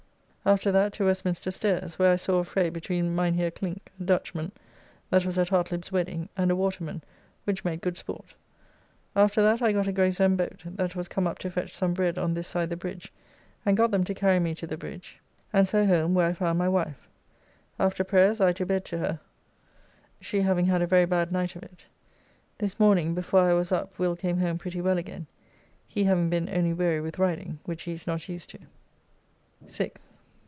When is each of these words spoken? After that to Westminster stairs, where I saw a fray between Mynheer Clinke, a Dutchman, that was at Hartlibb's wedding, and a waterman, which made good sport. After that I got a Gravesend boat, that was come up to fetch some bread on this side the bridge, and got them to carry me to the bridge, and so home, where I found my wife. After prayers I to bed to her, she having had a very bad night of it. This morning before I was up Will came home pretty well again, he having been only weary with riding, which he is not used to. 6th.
After 0.43 0.71
that 0.71 0.93
to 0.93 1.05
Westminster 1.05 1.51
stairs, 1.51 1.99
where 1.99 2.13
I 2.13 2.15
saw 2.15 2.39
a 2.39 2.43
fray 2.43 2.71
between 2.71 3.13
Mynheer 3.15 3.51
Clinke, 3.51 3.91
a 3.99 4.03
Dutchman, 4.03 4.51
that 5.11 5.23
was 5.23 5.37
at 5.37 5.49
Hartlibb's 5.49 5.91
wedding, 5.91 6.29
and 6.35 6.49
a 6.49 6.55
waterman, 6.55 7.03
which 7.43 7.63
made 7.63 7.79
good 7.81 7.95
sport. 7.95 8.33
After 9.15 9.43
that 9.43 9.61
I 9.61 9.71
got 9.71 9.87
a 9.87 9.91
Gravesend 9.91 10.39
boat, 10.39 10.63
that 10.65 10.95
was 10.95 11.07
come 11.07 11.27
up 11.27 11.37
to 11.39 11.51
fetch 11.51 11.75
some 11.77 11.93
bread 11.93 12.17
on 12.17 12.33
this 12.33 12.47
side 12.47 12.71
the 12.71 12.75
bridge, 12.75 13.13
and 13.67 13.77
got 13.77 13.91
them 13.91 14.03
to 14.03 14.15
carry 14.15 14.39
me 14.39 14.55
to 14.55 14.65
the 14.65 14.77
bridge, 14.79 15.19
and 15.53 15.67
so 15.67 15.85
home, 15.85 16.15
where 16.15 16.29
I 16.29 16.33
found 16.33 16.57
my 16.57 16.67
wife. 16.67 17.07
After 17.77 18.03
prayers 18.03 18.41
I 18.41 18.51
to 18.53 18.65
bed 18.65 18.83
to 18.85 18.97
her, 18.97 19.19
she 20.19 20.41
having 20.41 20.65
had 20.65 20.81
a 20.81 20.87
very 20.87 21.05
bad 21.05 21.31
night 21.31 21.55
of 21.55 21.61
it. 21.61 21.85
This 22.57 22.79
morning 22.79 23.13
before 23.13 23.41
I 23.47 23.53
was 23.53 23.71
up 23.71 23.99
Will 23.99 24.15
came 24.15 24.39
home 24.39 24.57
pretty 24.57 24.81
well 24.81 24.97
again, 24.97 25.27
he 25.87 26.05
having 26.05 26.31
been 26.31 26.49
only 26.49 26.73
weary 26.73 26.99
with 26.99 27.19
riding, 27.19 27.59
which 27.65 27.83
he 27.83 27.91
is 27.91 28.07
not 28.07 28.27
used 28.27 28.49
to. 28.49 28.59
6th. 29.67 29.97